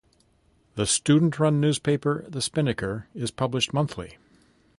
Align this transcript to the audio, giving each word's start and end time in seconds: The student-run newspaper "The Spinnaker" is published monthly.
The 0.73 0.87
student-run 0.87 1.61
newspaper 1.61 2.25
"The 2.27 2.41
Spinnaker" 2.41 3.07
is 3.13 3.29
published 3.29 3.71
monthly. 3.71 4.17